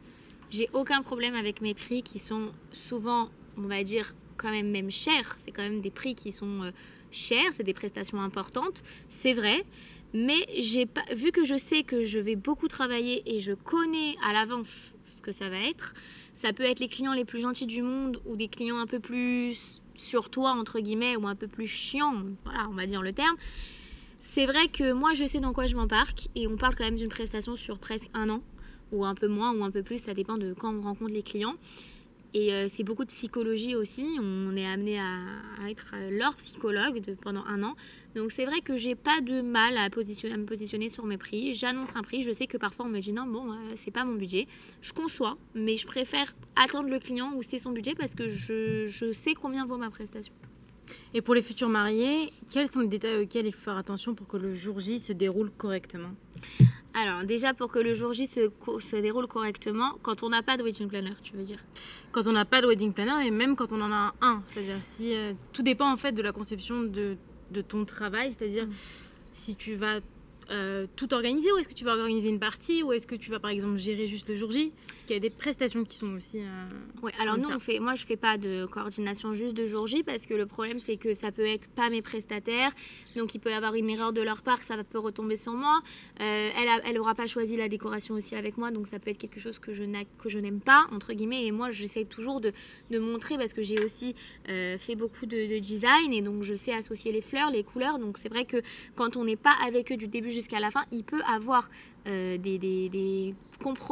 [0.52, 4.90] j'ai aucun problème avec mes prix qui sont souvent, on va dire, quand même même
[4.90, 5.36] chers.
[5.40, 6.70] C'est quand même des prix qui sont euh,
[7.10, 9.64] chers, c'est des prestations importantes, c'est vrai.
[10.14, 10.46] Mais
[11.16, 15.22] vu que je sais que je vais beaucoup travailler et je connais à l'avance ce
[15.22, 15.94] que ça va être,
[16.34, 19.00] ça peut être les clients les plus gentils du monde ou des clients un peu
[19.00, 23.14] plus sur toi, entre guillemets, ou un peu plus chiants, voilà, on va dire le
[23.14, 23.36] terme.
[24.20, 26.96] C'est vrai que moi, je sais dans quoi je m'embarque et on parle quand même
[26.96, 28.42] d'une prestation sur presque un an,
[28.92, 31.22] ou un peu moins, ou un peu plus, ça dépend de quand on rencontre les
[31.22, 31.57] clients.
[32.35, 34.07] Et euh, c'est beaucoup de psychologie aussi.
[34.18, 37.74] On est amené à, être leur psychologue pendant un an.
[38.14, 41.52] Donc c'est vrai que j'ai pas de mal à, me positionner sur mes prix.
[41.52, 42.22] J'annonce un prix.
[42.22, 44.46] Je sais que parfois on me dit non, bon, euh, c'est pas mon budget.
[44.81, 48.87] Je conçois, mais je préfère attendre le client où c'est son budget parce que je,
[48.87, 50.33] je sais combien vaut ma prestation.
[51.14, 54.26] Et pour les futurs mariés, quels sont les détails auxquels il faut faire attention pour
[54.26, 56.11] que le jour J se déroule correctement?
[56.94, 58.50] Alors, déjà, pour que le jour J se,
[58.81, 61.59] se déroule correctement, quand on n'a pas de wedding planner, tu veux dire?
[62.11, 64.42] Quand on n'a pas de wedding planner et même quand on en a un.
[64.48, 67.16] C'est-à-dire, si euh, tout dépend en fait de la conception de,
[67.50, 68.74] de ton travail, c'est-à-dire mmh.
[69.33, 70.00] si tu vas
[70.52, 73.30] euh, tout organiser ou est-ce que tu vas organiser une partie ou est-ce que tu
[73.30, 74.70] vas par exemple gérer juste le jour J?
[74.86, 76.40] Parce qu'il y a des prestations qui sont aussi.
[76.40, 76.68] Euh,
[77.02, 80.02] oui, alors nous, on fait, moi je fais pas de coordination juste de jour J
[80.02, 82.70] parce que le problème c'est que ça peut être pas mes prestataires,
[83.16, 85.80] donc il peut y avoir une erreur de leur part, ça peut retomber sur moi.
[86.20, 89.10] Euh, elle, a, elle aura pas choisi la décoration aussi avec moi, donc ça peut
[89.10, 89.84] être quelque chose que je
[90.38, 92.52] n'aime pas, entre guillemets, et moi j'essaie toujours de,
[92.90, 96.74] de, montrer parce que j'ai aussi fait beaucoup de, de design et donc je sais
[96.74, 98.58] associer les fleurs, les couleurs, donc c'est vrai que
[98.96, 101.68] quand on n'est pas avec eux du début jusqu'à la fin, il peut avoir
[102.06, 103.34] euh, des, des, des,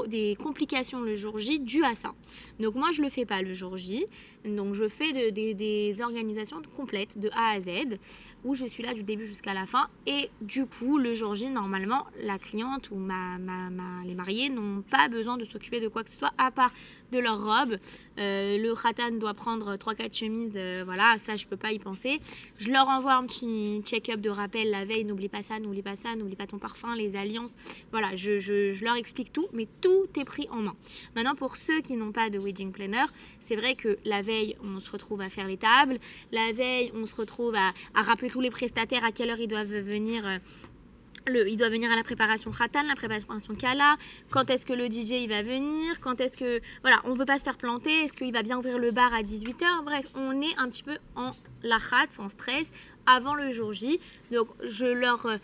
[0.08, 2.12] des, complications le jour J dues à ça.
[2.58, 4.06] Donc moi, je ne le fais pas le jour J.
[4.44, 7.98] Donc je fais de, des organisations complètes de A à Z
[8.44, 9.88] où je suis là du début jusqu'à la fin.
[10.06, 13.70] Et du coup, le jour J, normalement, la cliente ou ma, ma,
[14.04, 16.72] les mariés n'ont pas besoin de s'occuper de quoi que ce soit à part
[17.12, 17.76] de leur robe.
[18.18, 22.20] Euh, le khatan doit prendre 3-4 chemises, euh, voilà, ça je peux pas y penser.
[22.58, 25.96] Je leur envoie un petit check-up de rappel la veille, n'oublie pas ça, n'oublie pas
[25.96, 27.52] ça, n'oublie pas ton parfum, les alliances.
[27.90, 30.76] Voilà, je, je, leur explique tout, mais tout est pris en main.
[31.14, 33.04] Maintenant, pour ceux qui n'ont pas de wedding planner,
[33.40, 35.98] c'est vrai que la veille, on se retrouve à faire les tables.
[36.32, 39.48] La veille, on se retrouve à, à rappeler tous les prestataires à quelle heure ils
[39.48, 40.26] doivent venir.
[40.26, 40.38] Euh,
[41.26, 43.96] le, il doit venir à la préparation Khatan, la préparation Kala,
[44.30, 46.60] quand est-ce que le DJ va venir, quand est-ce que...
[46.82, 49.12] Voilà, on ne veut pas se faire planter, est-ce qu'il va bien ouvrir le bar
[49.12, 51.32] à 18h Bref, on est un petit peu en
[51.62, 51.78] la
[52.18, 52.70] en stress,
[53.06, 54.00] avant le jour J.
[54.30, 55.36] Donc je leur euh,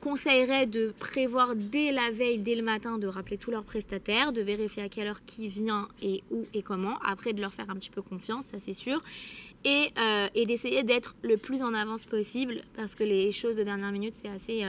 [0.00, 4.40] conseillerais de prévoir dès la veille, dès le matin, de rappeler tous leurs prestataires, de
[4.40, 7.74] vérifier à quelle heure qui vient et où et comment, après de leur faire un
[7.74, 9.02] petit peu confiance, ça c'est sûr.
[9.64, 13.92] Et, euh, d'essayer d'être le plus en avance possible parce que les choses de dernière
[13.92, 14.64] minute c'est assez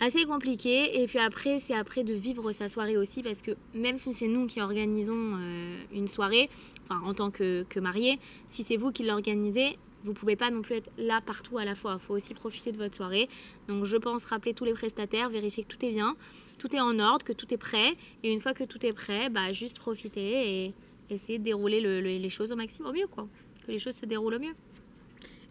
[0.00, 1.02] assez compliqué.
[1.02, 4.28] Et puis après, c'est après de vivre sa soirée aussi, parce que même si c'est
[4.28, 6.48] nous qui organisons euh, une soirée,
[6.88, 8.18] enfin en tant que, que marié,
[8.48, 11.74] si c'est vous qui l'organisez, vous pouvez pas non plus être là partout à la
[11.74, 11.98] fois.
[12.00, 13.28] Il faut aussi profiter de votre soirée.
[13.68, 16.16] Donc je pense rappeler tous les prestataires, vérifier que tout est bien,
[16.58, 17.96] tout est en ordre, que tout est prêt.
[18.22, 20.74] Et une fois que tout est prêt, bah, juste profiter et
[21.10, 23.28] essayer de dérouler les choses au maximum, au mieux, quoi.
[23.66, 24.54] Que les choses se déroulent au mieux.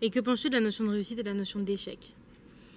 [0.01, 2.15] Et que penses-tu de la notion de réussite et de la notion d'échec?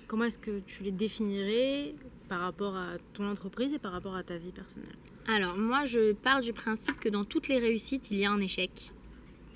[0.09, 1.95] Comment est-ce que tu les définirais
[2.29, 4.97] par rapport à ton entreprise et par rapport à ta vie personnelle?
[5.27, 8.41] Alors moi je pars du principe que dans toutes les réussites il y a un
[8.41, 8.93] échec.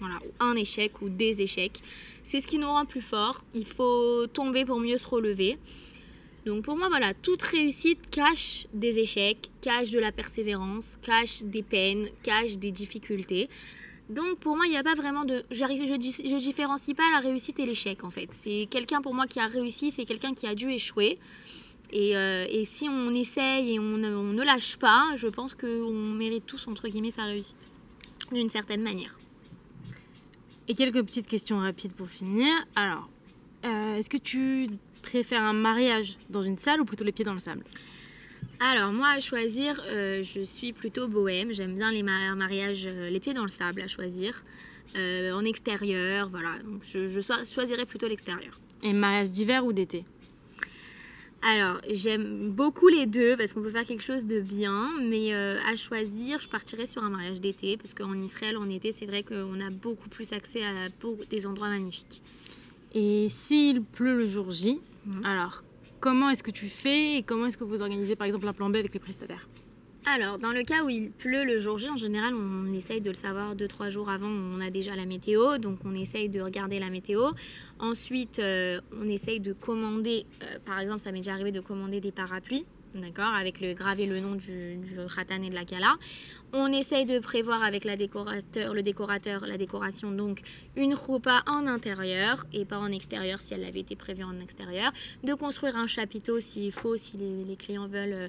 [0.03, 1.81] Voilà, un échec ou des échecs.
[2.25, 3.45] C'est ce qui nous rend plus forts.
[3.55, 5.59] Il faut tomber pour mieux se relever.
[6.45, 11.63] Donc pour moi, voilà, toute réussite cache des échecs, cache de la persévérance, cache des
[11.63, 13.49] peines, cache des difficultés.
[14.11, 15.45] Donc pour moi, il n'y a pas vraiment de...
[15.53, 18.29] Je, je différencie pas la réussite et l'échec en fait.
[18.33, 21.21] C'est quelqu'un pour moi qui a réussi, c'est quelqu'un qui a dû échouer.
[21.93, 26.47] Et, euh, si on essaye et on, on, ne lâche pas, je pense qu'on mérite
[26.47, 27.69] tous entre guillemets sa réussite,
[28.33, 29.22] d'une certaine manière.
[30.73, 32.49] Et quelques petites questions rapides pour finir.
[32.75, 33.11] Alors,
[33.67, 34.69] euh, est-ce que tu
[35.03, 37.63] préfères un mariage dans une salle ou plutôt les pieds dans le sable?
[38.59, 41.53] Alors moi à choisir, euh, je suis plutôt bohème.
[41.53, 44.43] J'aime bien les mariages, euh, les pieds dans le sable à choisir.
[44.97, 46.55] En extérieur, voilà.
[46.65, 48.59] Donc je, je choisirais plutôt l'extérieur.
[48.83, 50.07] Et mariage d'hiver ou d'été?
[51.43, 55.77] Alors, j'aime beaucoup les deux parce qu'on peut faire quelque chose de bien, mais à
[55.77, 59.61] choisir, je partirais sur un mariage d'été parce qu'en Israël, en été, c'est vrai qu'on
[59.61, 60.89] a beaucoup plus accès à
[61.31, 62.23] des endroits magnifiques.
[62.95, 65.25] Et s'il pleut le jour J, mmh.
[65.25, 65.65] alors
[66.03, 68.69] comment est-ce que tu fais et comment est-ce que vous organisez par exemple un plan
[68.69, 69.49] B avec les prestataires?
[70.05, 73.11] Alors, dans le cas où il pleut le jour J, en général, on essaye de
[73.11, 76.81] le savoir 2-3 jours avant, on a déjà la météo, donc on essaye de regarder
[76.81, 77.31] la météo.
[77.79, 82.01] Ensuite, euh, on essaye de commander, euh, par exemple, ça m'est déjà arrivé de commander
[82.01, 82.65] des parapluies
[83.01, 85.95] d'accord, avec le gravé le nom du, du et de la Kala.
[86.53, 90.43] On essaye de prévoir avec décorateur, le décorateur la décoration, donc
[90.77, 94.93] une roupa en intérieur et pas en extérieur si elle avait été prévue en extérieur.
[95.25, 98.29] De construire un chapiteau s'il faut, si les, clients veulent euh,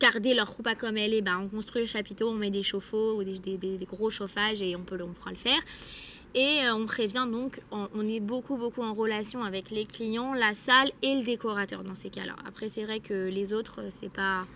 [0.00, 3.20] garder leur roupa comme elle est, ben on construit le chapiteau, on met des chauffe-eau
[3.20, 5.60] ou des, gros chauffages et on, peut, on pourra le faire.
[6.34, 10.54] Et euh, on prévient donc, on, est beaucoup beaucoup en relation avec les clients, la
[10.54, 12.34] salle et le décorateur dans ces cas-là.
[12.46, 14.46] Après c'est vrai que les autres, euh, c'est pas,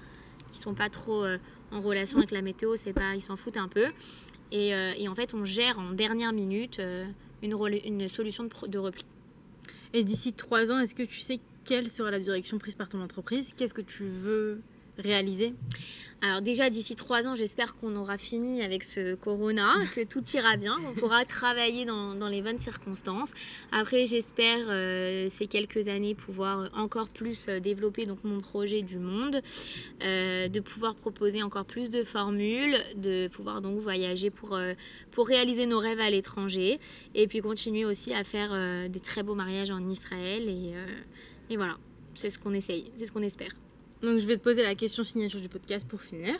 [0.52, 1.38] ils sont pas trop euh,
[1.72, 3.86] en relation avec la météo, c'est pas, ils s'en foutent un peu.
[4.52, 6.80] Et, et, en fait on gère en dernière minute
[7.42, 9.04] une, solution de repli.
[9.92, 13.00] Et d'ici trois ans, est-ce que tu sais quelle sera la direction prise par ton
[13.02, 13.52] entreprise?
[13.56, 14.60] Qu'est-ce que tu veux
[14.98, 15.54] réaliser
[16.24, 20.56] alors déjà d'ici trois ans, j'espère qu'on aura fini avec ce corona, que tout ira
[20.56, 23.30] bien, qu'on pourra travailler dans, dans, les bonnes circonstances.
[23.72, 28.98] Après, j'espère euh, ces quelques années pouvoir encore plus euh, développer donc mon projet du
[28.98, 29.42] monde,
[30.02, 34.58] euh, de pouvoir proposer encore plus de formules, de pouvoir donc voyager pour,
[35.10, 36.80] pour réaliser nos rêves à l'étranger,
[37.14, 40.48] et puis continuer aussi à faire des très beaux mariages en Israël.
[40.48, 40.72] Et,
[41.50, 41.76] et voilà,
[42.14, 43.50] c'est ce qu'on essaye, c'est ce qu'on espère.
[44.04, 46.34] Donc je vais te poser la question signature du podcast pour finir.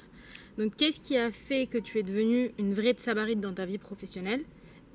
[0.59, 3.79] Donc qu'est-ce qui a fait que tu es devenue une vraie sabarite dans ta vie
[3.79, 4.43] professionnelle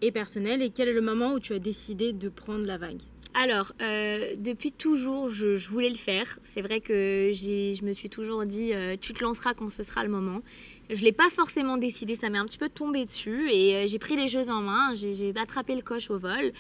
[0.01, 3.01] et personnelle et quel est le moment où tu as décidé de prendre la vague?
[3.34, 6.39] Alors, euh, depuis toujours, je, voulais le faire.
[6.43, 10.03] C'est vrai que je me suis toujours dit, euh, tu te lanceras quand ce sera
[10.03, 10.41] le moment.
[10.89, 13.88] Je ne l'ai pas forcément décidé, ça m'est un petit peu tombé dessus et euh,
[13.88, 16.51] j'ai pris les choses en main, j'ai attrapé le coche au vol.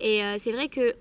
[0.00, 0.94] Et euh, c'est vrai que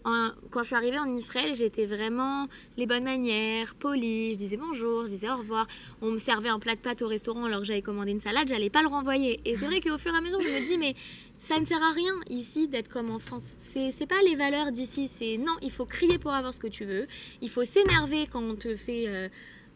[0.52, 4.34] quand je suis arrivée en Israël, j'étais vraiment les bonnes manières, polie.
[4.34, 5.68] Je disais bonjour, je disais au revoir.
[6.02, 8.48] On me servait un plat de pâtes au restaurant alors que j'avais commandé une salade,
[8.50, 9.40] j'allais pas le renvoyer.
[9.46, 10.96] Et c'est vrai qu'au fur et à mesure, je me dis, mais
[11.40, 13.44] ça ne sert à rien ici d'être comme en France.
[13.72, 15.08] C'est, c'est pas les valeurs d'ici.
[15.08, 17.08] C'est non, il faut crier pour avoir ce que tu veux.
[17.42, 19.06] Il faut s'énerver quand on te fait.
[19.08, 19.30] Euh,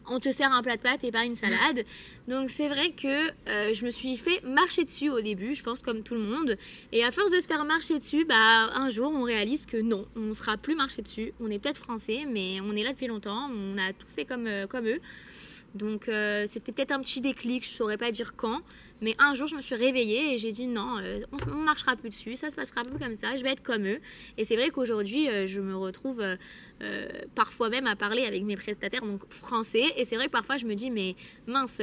[0.08, 1.84] on te sert un plat de pâtes et pas une salade.
[2.28, 5.82] Donc c'est vrai que euh, je me suis fait marcher dessus au début, je pense
[5.82, 6.56] comme tout le monde.
[6.92, 8.34] Et à force de se faire marcher dessus, bah
[8.74, 11.32] un jour on réalise que non, on ne sera plus marché dessus.
[11.40, 14.46] On est peut-être français, mais on est là depuis longtemps, on a tout fait comme,
[14.46, 15.00] euh, comme eux.
[15.74, 18.60] Donc euh, c'était peut-être un petit déclic, je saurais pas dire quand,
[19.00, 21.96] Mais un jour, je me suis réveillée et j'ai dit non, euh, on ne marchera
[21.96, 23.98] plus dessus, ça se passera plus comme ça, je vais être comme eux.
[24.38, 26.22] Et c'est vrai qu'aujourd'hui, euh, je me retrouve
[27.34, 29.92] parfois même à parler avec mes prestataires donc français.
[29.96, 31.80] Et c'est vrai que parfois, je me dis, mais mince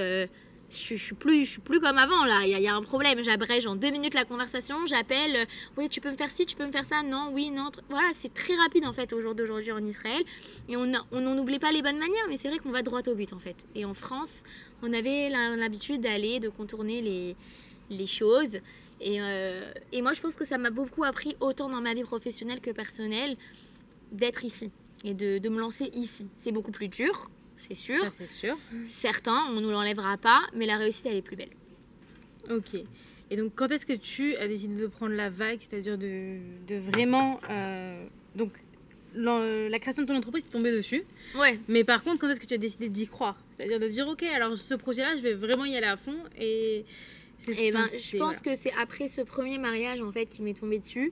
[0.72, 2.42] je, je, suis plus, je suis plus comme avant là.
[2.46, 3.22] Il y, a un problème.
[3.24, 4.86] J'abrège en deux minutes la conversation.
[4.86, 5.36] J'appelle.
[5.36, 5.46] Euh,
[5.78, 7.04] oui, tu peux me faire ci, tu peux me faire ça.
[7.04, 7.72] Non, oui, non.
[7.90, 10.24] Voilà, c'est très rapide en fait au jour d'aujourd'hui en Israël.
[10.70, 13.16] Et on n'en oublie pas les bonnes manières, mais c'est vrai qu'on va droit au
[13.16, 13.56] but en fait.
[13.76, 14.44] Et en France,
[14.82, 17.36] on avait l'habitude d'aller, de contourner
[17.90, 18.60] les, choses.
[19.00, 22.04] Et, euh, et moi, je pense que ça m'a beaucoup appris, autant dans ma vie
[22.04, 23.36] professionnelle que personnelle,
[24.12, 24.72] d'être ici
[25.04, 26.28] et de me lancer ici.
[26.38, 27.30] C'est beaucoup plus dur,
[27.68, 28.04] c'est sûr.
[28.18, 28.58] c'est sûr.
[28.90, 31.50] Certains, on ne nous l'enlèvera pas, mais la réussite, elle est plus belle.
[32.50, 32.76] Ok.
[33.30, 36.76] Et donc, quand est-ce que tu as décidé de prendre la vague, c'est-à-dire de, de,
[36.76, 37.40] vraiment.
[37.50, 38.52] Euh, donc,
[39.16, 41.04] la création de ton entreprise est tombée dessus.
[41.38, 41.60] Ouais.
[41.68, 43.38] Mais par contre, quand est-ce que tu as décidé d'y croire?
[43.58, 46.18] C'est-à-dire de dire, ok, alors ce projet-là, je vais vraiment y aller à fond.
[46.38, 46.86] Et.
[47.48, 50.54] Et eh ben, je pense que c'est après ce premier mariage en fait qui m'est
[50.54, 51.12] tombé dessus.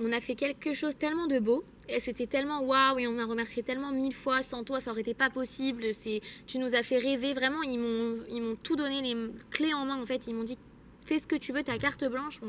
[0.00, 3.26] On a fait quelque chose tellement de beau et c'était tellement waouh et on m'a
[3.26, 4.42] remercié tellement mille fois.
[4.42, 5.84] Sans toi, ça aurait été pas possible.
[6.46, 7.34] Tu nous as fait rêver.
[7.34, 9.16] Vraiment, ils m'ont, ils m'ont tout donné les
[9.50, 10.00] clés en main.
[10.00, 10.58] En fait, ils m'ont dit
[11.04, 12.40] fais ce que tu veux, ta carte blanche.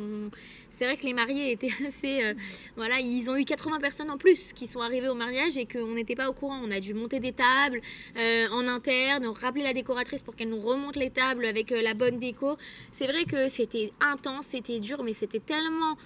[0.70, 2.24] C'est vrai que les mariés étaient assez.
[2.24, 2.34] Euh,
[2.76, 5.94] voilà, ils ont eu 80 personnes en plus qui sont arrivées au mariage et qu'on
[5.94, 6.60] n'était pas au courant.
[6.64, 7.82] On a dû monter des tables
[8.18, 11.94] euh, en interne, rappeler la décoratrice pour qu'elle nous remonte les tables avec euh, la
[11.94, 12.58] bonne déco.
[12.92, 15.98] C'est vrai que c'était intense, c'était dur, mais c'était tellement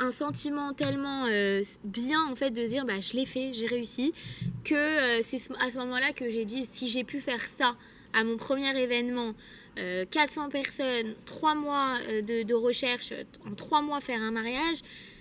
[0.00, 4.12] un, sentiment tellement euh, bien en fait de dire bah, je l'ai fait, j'ai réussi,
[4.64, 7.76] que euh, c'est à ce moment-là que j'ai dit si j'ai pu faire ça
[8.12, 9.34] à mon premier événement,
[9.76, 13.12] 400 euh, personnes, 3 mois de, recherche,
[13.46, 14.78] en 3 mois faire un mariage,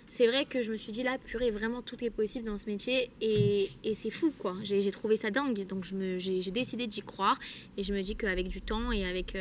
[0.09, 2.67] c'est vrai que je me suis dit là, purée, vraiment tout est possible dans ce
[2.67, 4.55] métier et, c'est fou quoi.
[4.63, 7.37] J'ai trouvé ça dingue, donc j'ai décidé d'y croire
[7.77, 9.37] et je me dis qu'avec du temps et avec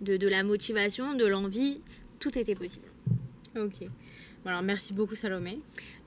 [0.00, 1.80] de, de la motivation, de l'envie,
[2.18, 2.88] tout était possible.
[3.56, 3.88] Ok
[4.44, 5.60] alors merci beaucoup Salomé.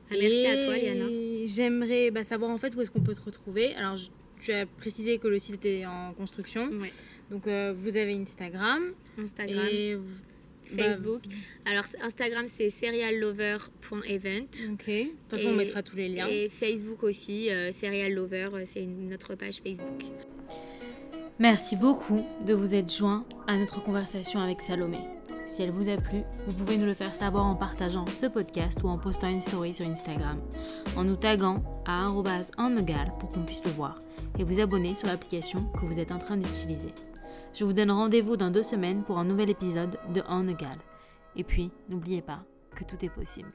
[0.09, 1.05] Ah, merci à toi Liana.
[1.45, 3.73] J'aimerais bah, savoir en fait où est-ce qu'on peut te retrouver.
[3.75, 3.97] Alors
[4.41, 6.69] tu as précisé que le site était en construction.
[7.31, 8.83] Donc euh, vous avez Instagram.
[9.17, 9.67] Instagram.
[9.71, 9.95] Et
[10.73, 11.21] bah, Facebook.
[11.65, 13.57] Alors Instagram c'est seriallover.event.
[14.01, 14.87] Ok.
[14.87, 16.27] De toute façon on mettra tous les liens.
[16.27, 20.03] Et Facebook aussi, euh, Serial Lover, euh, c'est notre page Facebook.
[21.39, 24.99] Merci beaucoup de vous être joint à notre conversation avec Salomé.
[25.53, 28.81] Si elle vous a plu, vous pouvez nous le faire savoir en partageant ce podcast
[28.81, 30.41] ou en postant une story sur Instagram,
[30.97, 32.07] en nous taguant à
[32.79, 34.01] egal pour qu'on puisse le voir
[34.39, 36.91] et vous abonner sur l'application que vous êtes en train d'utiliser.
[37.53, 40.79] Je vous donne rendez-vous dans deux semaines pour un nouvel épisode de En Egal.
[41.35, 42.39] Et puis, n'oubliez pas
[42.75, 43.51] que tout est possible.